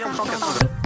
[0.00, 0.79] 要不上。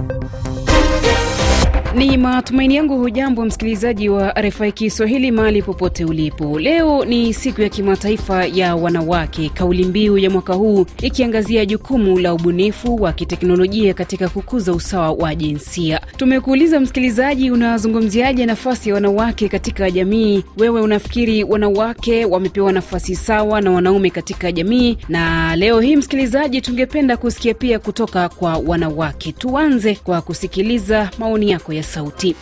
[1.95, 6.59] Ni matumaini yangu hujambo msikilizaji wa RFI Kiswahili mahali popote ulipo.
[6.61, 12.35] Leo ni siku ya kimataifa ya wanawake, kauli mbiu ya mwaka huu ikiangazia jukumu la
[12.35, 16.01] ubunifu wa kiteknolojia katika kukuza usawa wa jinsia.
[16.17, 20.45] Tumekuuliza msikilizaji, unazungumziaje nafasi ya wanawake katika jamii?
[20.59, 24.99] Wewe unafikiri wanawake wamepewa nafasi sawa na wanaume katika jamii?
[25.09, 29.33] Na leo hii msikilizaji, tungependa kusikia pia kutoka kwa wanawake.
[29.33, 32.37] Tuanze kwa kusikiliza maoni yako ya sauti.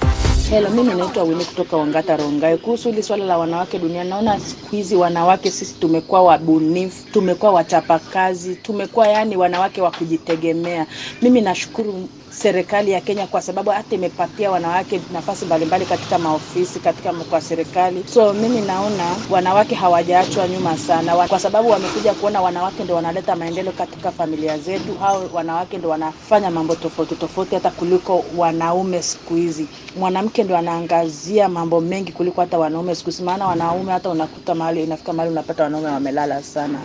[0.51, 2.59] Hello, mimi naitwa Wini kutoka Wangata Rongai.
[2.59, 8.55] Kuhusu hili swala la wanawake duniani, naona siku hizi wanawake sisi tumekuwa wabunifu, tumekuwa wachapakazi,
[8.57, 10.87] tumekuwa yani wanawake wa kujitegemea.
[11.23, 17.13] Mimi nashukuru serikali ya Kenya kwa sababu hata imepatia wanawake nafasi mbalimbali katika maofisi katika
[17.13, 18.05] kwa serikali.
[18.15, 23.73] So mimi naona wanawake hawajaachwa nyuma sana, kwa sababu wamekuja kuona wanawake ndio wanaleta maendeleo
[23.73, 29.67] katika familia zetu, au wanawake ndio wanafanya mambo tofauti tofauti hata kuliko wanaume siku hizi.
[29.97, 34.83] Mwanamke ndio anaangazia mambo mengi kuliko hata wanaume siku hizi, maana wanaume hata unakuta mahali
[34.85, 36.79] inafika mahali unapata wanaume wamelala sana.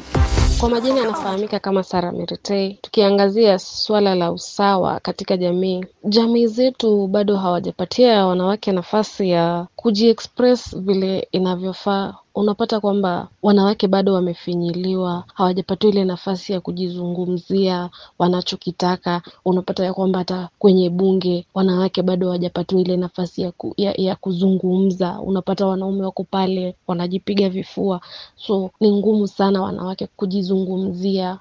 [0.59, 2.79] Kwa majina anafahamika kama Sara Meritei.
[2.81, 11.27] Tukiangazia swala la usawa katika jamii, jamii zetu bado hawajapatia wanawake nafasi ya kujiexpress vile
[11.31, 12.15] inavyofaa.
[12.37, 19.21] Unapata kwamba wanawake bado wamefinyiliwa, hawajapatiwa ile nafasi ya kujizungumzia wanachokitaka.
[19.45, 24.15] Unapata ya kwamba hata kwenye bunge wanawake bado hawajapatiwa ile nafasi ya, ku, ya, ya
[24.15, 25.19] kuzungumza.
[25.21, 28.01] Unapata wanaume wako pale wanajipiga vifua,
[28.35, 31.39] so ni ngumu sana wanawake kujizungumzia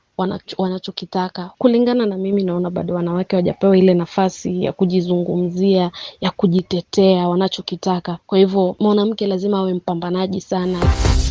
[0.59, 1.51] wanachokitaka.
[1.59, 8.19] Kulingana na mimi, naona bado wanawake wajapewa ile nafasi ya kujizungumzia, ya kujitetea wanachokitaka.
[8.27, 10.79] Kwa hivyo mwanamke lazima awe mpambanaji sana.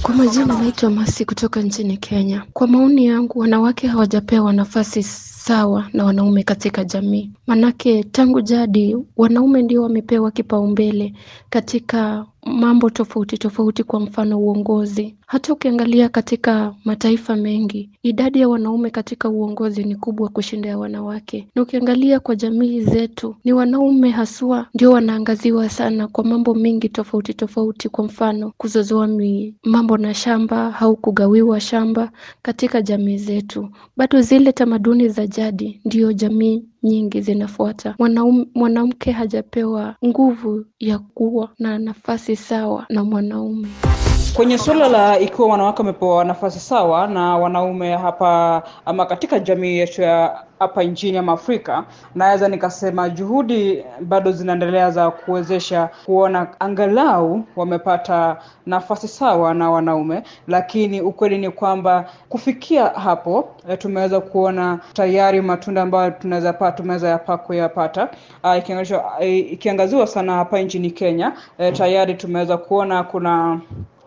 [0.01, 2.43] Kwa majina naitwa Masi kutoka nchini Kenya.
[2.53, 9.61] Kwa maoni yangu, wanawake hawajapewa nafasi sawa na wanaume katika jamii, manake tangu jadi wanaume
[9.61, 11.13] ndio wamepewa kipaumbele
[11.49, 15.15] katika mambo tofauti tofauti, kwa mfano uongozi.
[15.27, 21.47] Hata ukiangalia katika mataifa mengi, idadi ya wanaume katika uongozi ni kubwa kushinda ya wanawake,
[21.55, 27.33] na ukiangalia kwa jamii zetu ni wanaume haswa ndio wanaangaziwa sana kwa mambo mengi tofauti
[27.33, 29.05] tofauti, kwa mfano kuzozoa
[29.63, 33.69] mambo na shamba au kugawiwa shamba katika jamii zetu.
[33.97, 37.95] Bado zile tamaduni za jadi ndio jamii nyingi zinafuata.
[38.55, 43.67] Mwanamke hajapewa nguvu ya kuwa na nafasi sawa na mwanaume.
[44.35, 50.01] Kwenye suala la ikiwa wanawake wamepewa nafasi sawa na wanaume hapa ama katika jamii yetu
[50.01, 51.83] ya hapa nchini ama Afrika,
[52.15, 61.01] naweza nikasema juhudi bado zinaendelea za kuwezesha kuona angalau wamepata nafasi sawa na wanaume, lakini
[61.01, 68.09] ukweli ni kwamba kufikia hapo tumeweza kuona tayari matunda ambayo tunaweza tumeweza yapa kuyapata.
[69.51, 71.33] Ikiangaziwa sana hapa nchini Kenya,
[71.73, 73.59] tayari tumeweza kuona kuna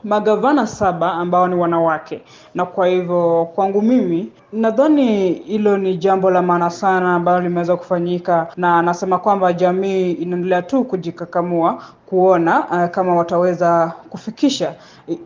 [0.08, 2.22] magavana saba ambao ni wanawake,
[2.54, 8.46] na kwa hivyo kwangu mimi nadhani hilo ni jambo la maana sana ambalo limeweza kufanyika,
[8.56, 14.74] na nasema kwamba jamii inaendelea tu kujikakamua kuona uh, kama wataweza kufikisha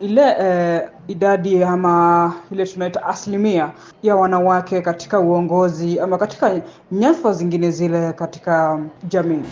[0.01, 3.71] ile uh, idadi ama ile tunaita asilimia
[4.03, 6.61] ya wanawake katika uongozi ama katika
[6.91, 9.43] nyadhifa zingine zile katika jamii.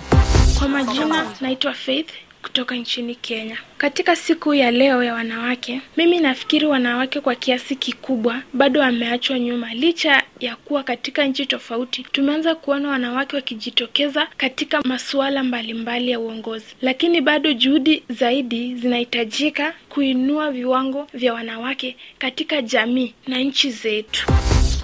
[0.59, 2.09] Kwa majina naitwa Faith
[2.41, 3.57] kutoka nchini Kenya.
[3.77, 9.73] Katika siku ya leo ya wanawake, mimi nafikiri wanawake kwa kiasi kikubwa bado wameachwa nyuma,
[9.73, 16.65] licha ya kuwa katika nchi tofauti tumeanza kuona wanawake wakijitokeza katika masuala mbalimbali ya uongozi,
[16.81, 24.25] lakini bado juhudi zaidi zinahitajika kuinua viwango vya wanawake katika jamii na nchi zetu.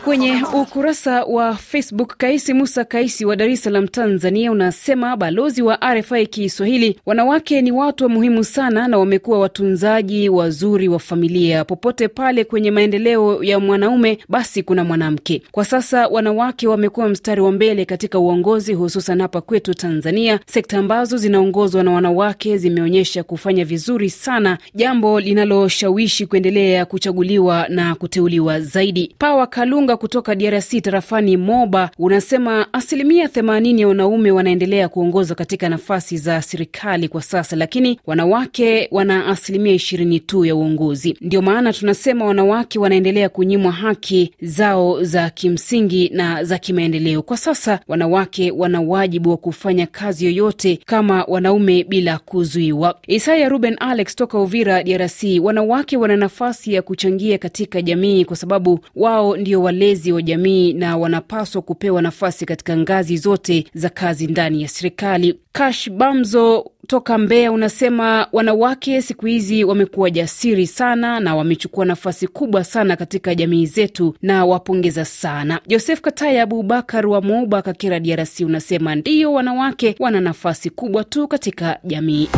[0.04, 5.76] Kwenye ukurasa wa Facebook, Kaisi Musa Kaisi wa Dar es Salaam, Tanzania, unasema balozi wa
[5.94, 11.66] RFI Kiswahili, wanawake ni watu wa muhimu sana na wamekuwa watunzaji wazuri wa familia.
[11.66, 15.42] Popote pale kwenye maendeleo ya mwanaume, basi kuna mwanamke.
[15.52, 20.40] Kwa sasa wanawake wamekuwa mstari wa mbele katika uongozi, hususan hapa kwetu Tanzania.
[20.46, 28.60] Sekta ambazo zinaongozwa na wanawake zimeonyesha kufanya vizuri sana, jambo linaloshawishi kuendelea kuchaguliwa na kuteuliwa
[28.62, 29.16] zaidi.
[29.18, 36.18] Pawa Kalunga kutoka DRC tarafani Moba unasema asilimia themanini ya wanaume wanaendelea kuongoza katika nafasi
[36.18, 41.18] za serikali kwa sasa, lakini wanawake wana asilimia ishirini tu ya uongozi.
[41.22, 47.22] Ndio maana tunasema wanawake wanaendelea kunyimwa haki zao za kimsingi na za kimaendeleo.
[47.22, 52.96] Kwa sasa wanawake wana wajibu wa kufanya kazi yoyote kama wanaume bila kuzuiwa.
[53.08, 58.80] Isaya Ruben Alex toka Uvira, DRC, wanawake wana nafasi ya kuchangia katika jamii kwa sababu
[58.96, 64.28] wao ndio wale walezi wa jamii na wanapaswa kupewa nafasi katika ngazi zote za kazi
[64.28, 65.40] ndani ya serikali.
[65.52, 72.64] Kash Bamzo toka Mbeya unasema wanawake siku hizi wamekuwa jasiri sana na wamechukua nafasi kubwa
[72.64, 75.60] sana katika jamii zetu na wapongeza sana.
[75.68, 81.80] Josef Kataya Abubakar wa Moba Kakira, DRC unasema ndiyo, wanawake wana nafasi kubwa tu katika
[81.84, 82.30] jamii.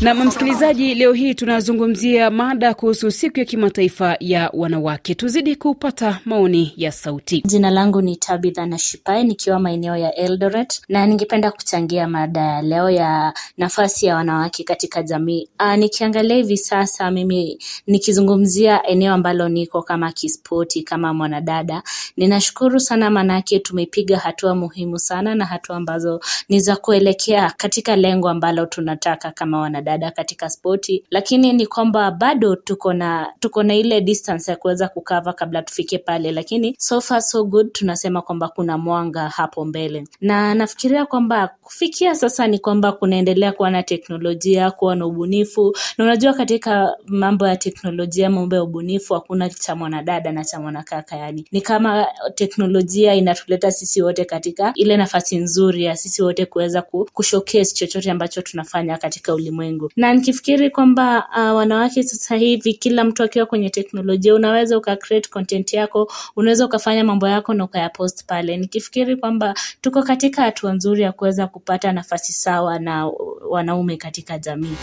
[0.00, 5.14] Na msikilizaji, leo hii tunazungumzia mada kuhusu siku ya kimataifa ya wanawake.
[5.14, 7.42] Tuzidi kupata maoni ya sauti.
[7.46, 12.90] Jina langu ni Tabitha Nashipai, nikiwa maeneo ya Eldoret, na ningependa kuchangia mada ya leo
[12.90, 15.48] ya nafasi ya wanawake katika jamii.
[15.58, 21.82] Aa, nikiangalia hivi sasa, mimi nikizungumzia eneo ambalo niko kama kispoti, kama mwanadada,
[22.16, 28.28] ninashukuru sana, maanake tumepiga hatua muhimu sana na hatua ambazo ni za kuelekea katika lengo
[28.28, 29.83] ambalo tunataka kama wanadada
[30.14, 35.32] katika spoti, lakini ni kwamba bado tuko na tuko na ile distance ya kuweza kukava
[35.32, 40.54] kabla tufike pale, lakini so far so good, tunasema kwamba kuna mwanga hapo mbele, na
[40.54, 46.32] nafikiria kwamba kufikia sasa ni kwamba kunaendelea kuwa na teknolojia, kuwa na ubunifu, na unajua
[46.34, 51.44] katika mambo ya teknolojia, mambo ya ubunifu, hakuna cha mwanadada na cha mwanakaka, yani.
[51.52, 56.82] Ni kama teknolojia inatuleta sisi wote katika ile nafasi nzuri ya sisi wote kuweza
[57.12, 63.22] kushowcase chochote ambacho tunafanya katika ulimwengu na nikifikiri kwamba uh, wanawake sasa hivi kila mtu
[63.22, 68.56] akiwa kwenye teknolojia unaweza uka create content yako unaweza ukafanya mambo yako na ukayapost pale.
[68.56, 73.06] Nikifikiri kwamba tuko katika hatua nzuri ya kuweza kupata nafasi sawa na
[73.50, 74.74] wanaume katika jamii.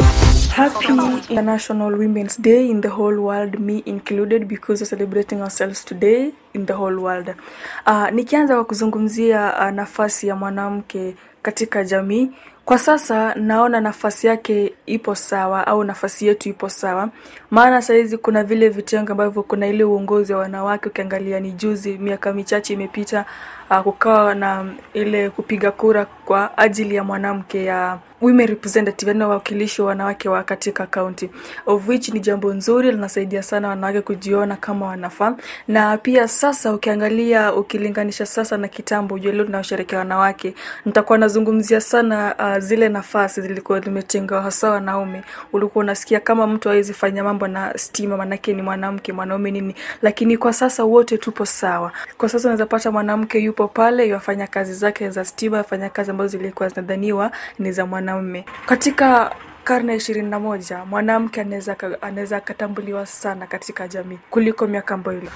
[0.56, 0.86] Happy
[1.30, 6.66] International Women's Day in the whole world, me included, because we're celebrating ourselves today in
[6.66, 7.34] the whole world.
[7.88, 12.30] Uh, nikianza kwa kuzungumzia uh, nafasi ya mwanamke katika jamii
[12.72, 17.10] kwa sasa naona nafasi yake ipo sawa au nafasi yetu ipo sawa,
[17.50, 20.90] maana sahizi kuna vile vitengo ambavyo kuna ile uongozi wa wanawake.
[20.90, 23.26] Ukiangalia ni juzi, miaka michache imepita,
[23.70, 29.82] uh, kukawa na ile kupiga kura kwa ajili ya mwanamke ya women representative, yani wawakilishi
[29.82, 31.30] wa wanawake wa katika kaunti,
[31.66, 35.36] of which ni jambo nzuri, linasaidia sana wanawake kujiona kama wanafaa.
[35.68, 40.54] Na pia sasa ukiangalia, ukilinganisha sasa na kitambo, ujue leo tunawasherekea wanawake,
[40.86, 45.24] nitakuwa nazungumzia sana uh, zile nafasi zilikuwa zimetengewa hasa wanaume.
[45.54, 50.38] Ulikuwa unasikia kama mtu hawezi fanya mambo na stima, manake ni mwanamke, mwanaume nini, lakini
[50.38, 51.92] kwa sasa wote tupo sawa.
[52.18, 56.38] Kwa sasa unaweza pata mwanamke yupo pale yafanya kazi zake za stima, yafanya kazi ambazo
[56.38, 58.46] zilikuwa zinadhaniwa ni za mwanaume.
[58.66, 59.32] Katika
[59.64, 61.42] karne ishirini na moja mwanamke
[62.02, 65.30] anaweza akatambuliwa sana katika jamii kuliko miaka ile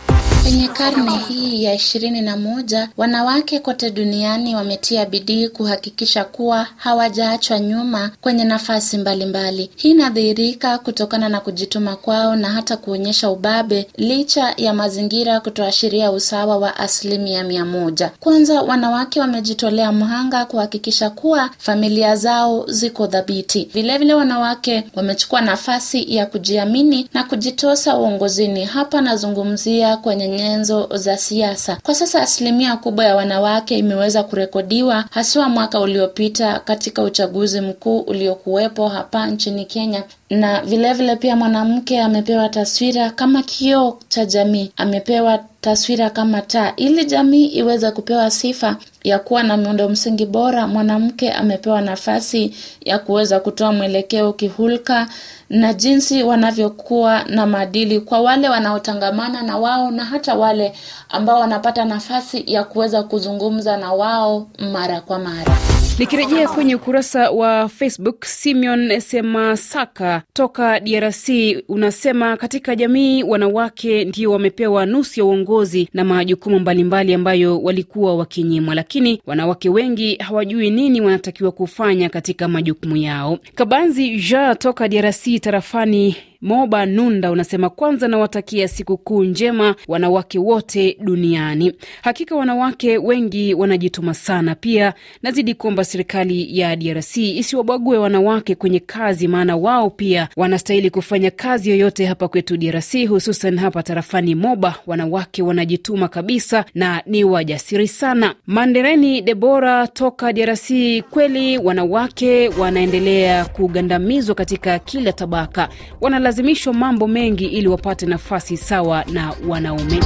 [0.44, 7.60] Kwenye karne hii ya ishirini na moja wanawake kote duniani wametia bidii kuhakikisha kuwa hawajaachwa
[7.60, 9.70] nyuma kwenye nafasi mbalimbali mbali.
[9.76, 16.58] Hii inadhihirika kutokana na kujituma kwao na hata kuonyesha ubabe licha ya mazingira kutoashiria usawa
[16.58, 18.12] wa asilimia mia moja.
[18.20, 23.70] Kwanza, wanawake wamejitolea mhanga kuhakikisha kuwa familia zao ziko dhabiti.
[23.74, 28.66] Vilevile wanawake wamechukua nafasi ya kujiamini na kujitosa uongozini.
[28.66, 31.78] Hapa nazungumzia kwenye nyenzo za siasa.
[31.84, 38.88] Kwa sasa asilimia kubwa ya wanawake imeweza kurekodiwa haswa mwaka uliopita katika uchaguzi mkuu uliokuwepo
[38.88, 45.40] hapa nchini Kenya na vilevile vile pia mwanamke amepewa taswira kama kioo cha jamii, amepewa
[45.66, 46.74] taswira kama taa.
[46.76, 53.00] Ili jamii iweze kupewa sifa ya kuwa na miundo msingi bora, mwanamke amepewa nafasi ya
[53.00, 55.08] kuweza kutoa mwelekeo kihulka
[55.50, 60.74] na jinsi wanavyokuwa na maadili kwa wale wanaotangamana na wao na hata wale
[61.10, 65.58] ambao wanapata nafasi ya kuweza kuzungumza na wao mara kwa mara.
[66.00, 71.30] Nikirejea kwenye ukurasa wa Facebook, Simeon Semasaka toka DRC
[71.68, 78.76] unasema katika jamii wanawake ndio wamepewa nusu ya uongozi na majukumu mbalimbali ambayo walikuwa wakinyimwa,
[78.76, 83.40] lakini wanawake wengi hawajui nini wanatakiwa kufanya katika majukumu yao.
[83.56, 91.74] Kabanzi Ja toka DRC tarafani Moba Nunda unasema kwanza, nawatakia sikukuu njema wanawake wote duniani.
[92.02, 94.56] Hakika wanawake wengi wanajituma sana.
[94.56, 101.32] Pia nazidi kuomba serikali ya DRC isiwabague wanawake kwenye kazi, maana wao pia wanastahili kufanya
[101.32, 104.76] kazi yoyote hapa kwetu DRC, hususan hapa tarafani Moba.
[104.88, 108.36] Wanawake wanajituma kabisa na ni wajasiri sana.
[108.48, 110.72] Mandereni Debora toka DRC,
[111.10, 115.70] kweli wanawake wanaendelea kugandamizwa katika kila tabaka
[116.02, 120.00] wana lazimishwa mambo mengi ili wapate nafasi sawa na wanaume.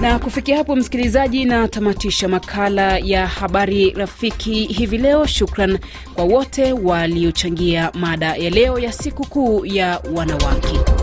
[0.00, 5.26] Na kufikia hapo, msikilizaji, na tamatisha makala ya habari rafiki hivi leo.
[5.26, 5.78] Shukran
[6.14, 10.95] kwa wote waliochangia mada ya leo ya sikukuu ya wanawake.